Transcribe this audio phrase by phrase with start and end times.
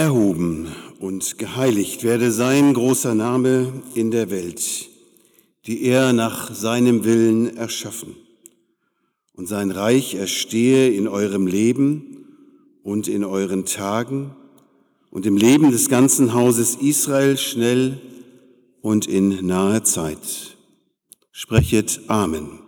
[0.00, 4.88] Erhoben und geheiligt werde sein großer Name in der Welt,
[5.66, 8.16] die er nach seinem Willen erschaffen.
[9.34, 12.24] Und sein Reich erstehe in eurem Leben
[12.82, 14.34] und in euren Tagen
[15.10, 18.00] und im Leben des ganzen Hauses Israel schnell
[18.80, 20.56] und in naher Zeit.
[21.30, 22.60] Sprechet Amen.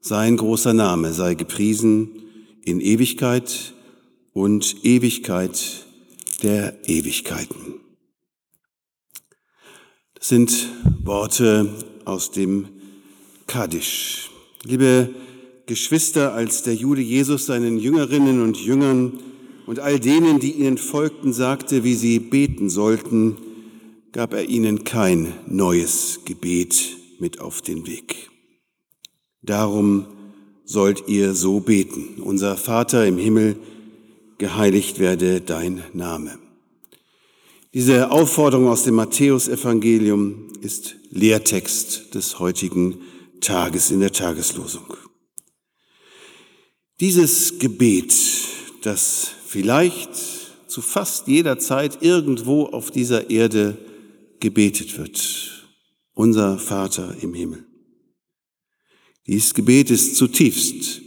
[0.00, 2.10] Sein großer Name sei gepriesen
[2.64, 3.74] in Ewigkeit
[4.32, 5.84] und Ewigkeit
[6.42, 7.80] der Ewigkeiten.
[10.14, 10.68] Das sind
[11.02, 11.72] Worte
[12.04, 12.68] aus dem
[13.46, 14.30] Kaddisch.
[14.64, 15.10] Liebe
[15.66, 19.20] Geschwister, als der Jude Jesus seinen Jüngerinnen und Jüngern
[19.66, 23.36] und all denen, die ihnen folgten, sagte, wie sie beten sollten,
[24.12, 28.30] gab er ihnen kein neues Gebet mit auf den Weg.
[29.42, 30.06] Darum
[30.64, 32.20] sollt ihr so beten.
[32.22, 33.56] Unser Vater im Himmel,
[34.38, 36.38] geheiligt werde dein Name.
[37.74, 43.00] Diese Aufforderung aus dem Matthäusevangelium ist Lehrtext des heutigen
[43.40, 44.96] Tages in der Tageslosung.
[47.00, 48.14] Dieses Gebet,
[48.82, 50.10] das vielleicht
[50.66, 53.78] zu fast jeder Zeit irgendwo auf dieser Erde
[54.40, 55.68] gebetet wird,
[56.14, 57.64] unser Vater im Himmel.
[59.26, 61.02] Dieses Gebet ist zutiefst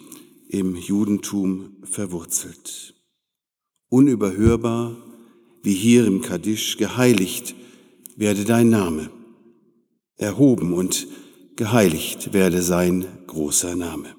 [0.50, 3.01] im Judentum verwurzelt
[3.92, 4.96] unüberhörbar,
[5.64, 7.54] wie hier im Kaddisch, geheiligt
[8.16, 9.12] werde dein Name,
[10.16, 11.08] erhoben und
[11.58, 14.16] geheiligt werde sein großer Name.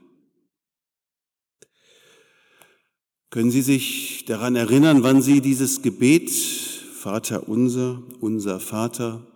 [3.30, 9.26] Können Sie sich daran erinnern, wann Sie dieses Gebet, Vater unser, unser Vater,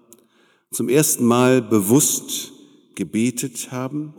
[0.70, 2.52] zum ersten Mal bewusst
[2.94, 4.12] gebetet haben?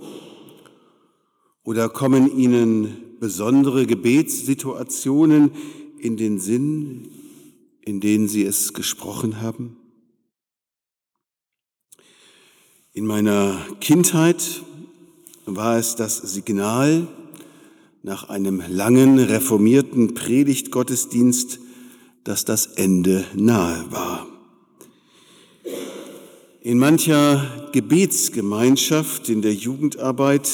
[1.63, 5.51] Oder kommen Ihnen besondere Gebetssituationen
[5.99, 7.09] in den Sinn,
[7.81, 9.77] in denen Sie es gesprochen haben?
[12.93, 14.63] In meiner Kindheit
[15.45, 17.07] war es das Signal
[18.03, 21.59] nach einem langen reformierten Predigtgottesdienst,
[22.23, 24.27] dass das Ende nahe war.
[26.61, 30.49] In mancher Gebetsgemeinschaft in der Jugendarbeit,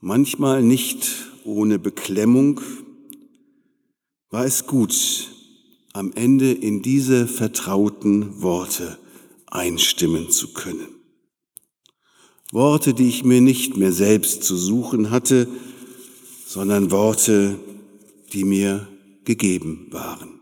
[0.00, 1.08] manchmal nicht
[1.44, 2.60] ohne Beklemmung,
[4.30, 5.30] war es gut,
[5.92, 8.98] am Ende in diese vertrauten Worte
[9.46, 10.88] einstimmen zu können.
[12.52, 15.48] Worte, die ich mir nicht mehr selbst zu suchen hatte,
[16.46, 17.58] sondern Worte,
[18.32, 18.86] die mir
[19.24, 20.40] gegeben waren.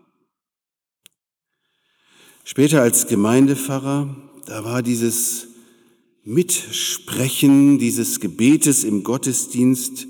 [2.44, 4.14] Später als Gemeindepfarrer,
[4.46, 5.48] da war dieses
[6.28, 10.08] Mitsprechen dieses Gebetes im Gottesdienst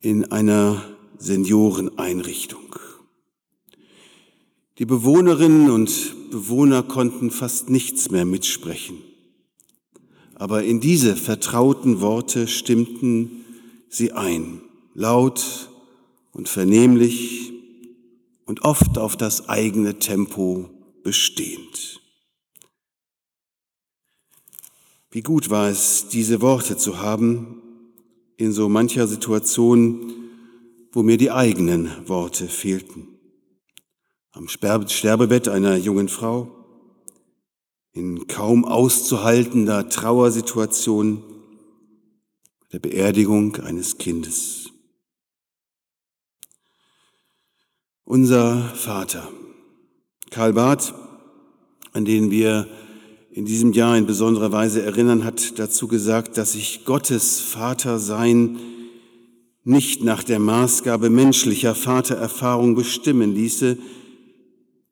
[0.00, 0.82] in einer
[1.18, 2.67] Senioreneinrichtung.
[4.78, 8.98] Die Bewohnerinnen und Bewohner konnten fast nichts mehr mitsprechen.
[10.36, 13.44] Aber in diese vertrauten Worte stimmten
[13.88, 14.60] sie ein,
[14.94, 15.68] laut
[16.32, 17.52] und vernehmlich
[18.46, 20.70] und oft auf das eigene Tempo
[21.02, 22.00] bestehend.
[25.10, 27.62] Wie gut war es, diese Worte zu haben
[28.36, 30.14] in so mancher Situation,
[30.92, 33.17] wo mir die eigenen Worte fehlten.
[34.32, 36.54] Am Sterbebett einer jungen Frau,
[37.92, 41.24] in kaum auszuhaltender Trauersituation,
[42.72, 44.70] der Beerdigung eines Kindes.
[48.04, 49.28] Unser Vater,
[50.30, 50.94] Karl Barth,
[51.92, 52.68] an den wir
[53.30, 58.58] in diesem Jahr in besonderer Weise erinnern, hat dazu gesagt, dass sich Gottes Vater sein
[59.64, 63.78] nicht nach der Maßgabe menschlicher Vatererfahrung bestimmen ließe,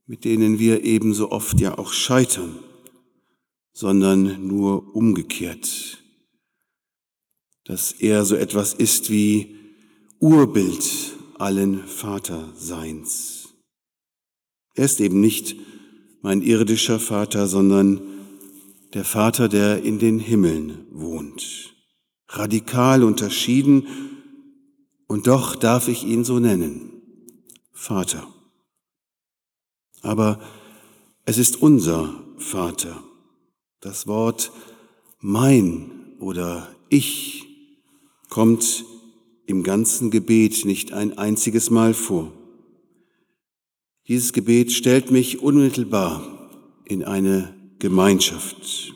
[0.06, 2.58] mit denen wir ebenso oft ja auch scheitern,
[3.72, 6.02] sondern nur umgekehrt,
[7.64, 9.56] dass er so etwas ist wie
[10.20, 13.48] Urbild allen Vaterseins.
[14.74, 15.56] Er ist eben nicht
[16.22, 18.00] mein irdischer Vater, sondern
[18.94, 21.74] der Vater, der in den Himmeln wohnt.
[22.28, 23.86] Radikal unterschieden
[25.06, 27.02] und doch darf ich ihn so nennen,
[27.72, 28.26] Vater.
[30.06, 30.40] Aber
[31.24, 33.02] es ist unser Vater.
[33.80, 34.52] Das Wort
[35.20, 37.44] mein oder ich
[38.28, 38.84] kommt
[39.46, 42.32] im ganzen Gebet nicht ein einziges Mal vor.
[44.06, 46.50] Dieses Gebet stellt mich unmittelbar
[46.84, 48.94] in eine Gemeinschaft.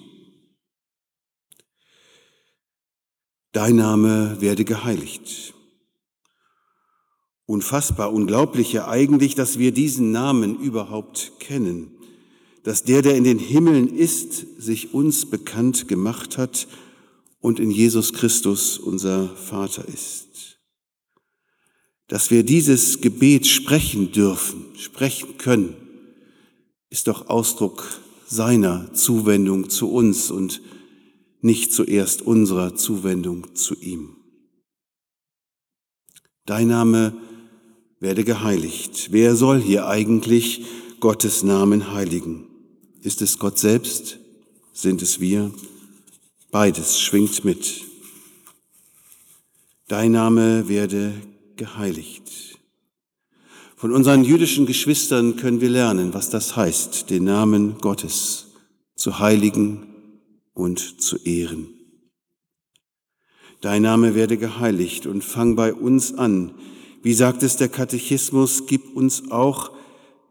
[3.52, 5.54] Dein Name werde geheiligt.
[7.50, 11.90] Unfassbar, unglaubliche eigentlich, dass wir diesen Namen überhaupt kennen,
[12.62, 16.68] dass der, der in den Himmeln ist, sich uns bekannt gemacht hat
[17.40, 20.60] und in Jesus Christus unser Vater ist.
[22.06, 25.74] Dass wir dieses Gebet sprechen dürfen, sprechen können,
[26.88, 30.62] ist doch Ausdruck seiner Zuwendung zu uns und
[31.40, 34.16] nicht zuerst unserer Zuwendung zu ihm.
[36.46, 37.14] Dein Name
[38.00, 39.08] werde geheiligt.
[39.12, 40.64] Wer soll hier eigentlich
[41.00, 42.46] Gottes Namen heiligen?
[43.02, 44.18] Ist es Gott selbst?
[44.72, 45.52] Sind es wir?
[46.50, 47.82] Beides schwingt mit.
[49.86, 51.12] Dein Name werde
[51.56, 52.58] geheiligt.
[53.76, 58.48] Von unseren jüdischen Geschwistern können wir lernen, was das heißt, den Namen Gottes
[58.94, 59.86] zu heiligen
[60.54, 61.68] und zu ehren.
[63.60, 66.54] Dein Name werde geheiligt und fang bei uns an,
[67.02, 69.72] wie sagt es der Katechismus, gib uns auch,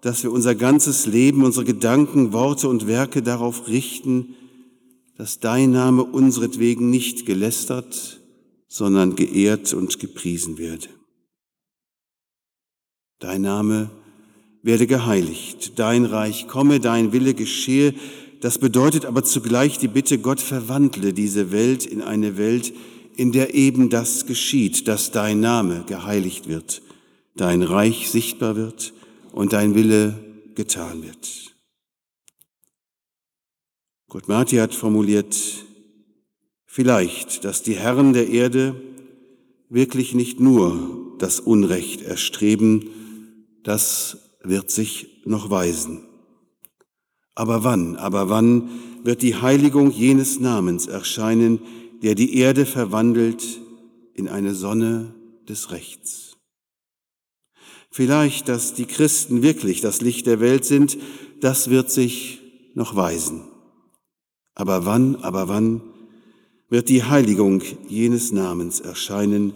[0.02, 4.36] dass wir unser ganzes Leben, unsere Gedanken, Worte und Werke darauf richten,
[5.18, 8.22] dass dein Name unseretwegen nicht gelästert,
[8.68, 10.88] sondern geehrt und gepriesen werde.
[13.20, 13.90] Dein Name
[14.62, 17.94] werde geheiligt, dein Reich komme, dein Wille geschehe.
[18.40, 22.72] Das bedeutet aber zugleich die Bitte, Gott verwandle diese Welt in eine Welt,
[23.20, 26.82] in der eben das geschieht, dass dein Name geheiligt wird,
[27.36, 28.94] dein Reich sichtbar wird
[29.34, 30.18] und dein Wille
[30.56, 31.54] getan wird.
[34.08, 35.36] Gott Marti hat formuliert,
[36.66, 38.82] vielleicht, dass die Herren der Erde
[39.68, 42.90] wirklich nicht nur das Unrecht erstreben,
[43.64, 46.06] das wird sich noch weisen.
[47.36, 48.70] Aber wann, aber wann
[49.04, 51.60] wird die Heiligung jenes Namens erscheinen,
[52.02, 53.62] der die Erde verwandelt
[54.14, 55.14] in eine Sonne
[55.48, 56.38] des Rechts.
[57.92, 60.98] Vielleicht, dass die Christen wirklich das Licht der Welt sind,
[61.42, 62.42] das wird sich
[62.74, 63.48] noch weisen.
[64.54, 65.82] Aber wann, aber wann
[66.70, 69.54] wird die Heiligung jenes Namens erscheinen,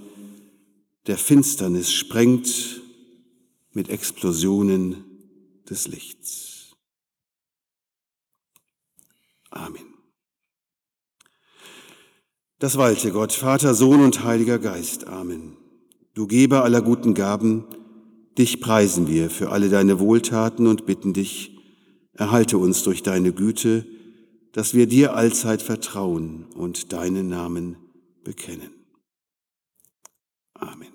[1.07, 2.81] der Finsternis sprengt
[3.71, 5.03] mit Explosionen
[5.69, 6.75] des Lichts.
[9.51, 9.92] Amen.
[12.63, 15.07] Das walte Gott, Vater, Sohn und Heiliger Geist.
[15.07, 15.57] Amen.
[16.13, 17.65] Du Geber aller guten Gaben,
[18.37, 21.57] dich preisen wir für alle deine Wohltaten und bitten dich,
[22.13, 23.85] erhalte uns durch deine Güte,
[24.53, 27.75] dass wir dir allzeit vertrauen und deinen Namen
[28.23, 28.71] bekennen.
[30.53, 30.92] Amen.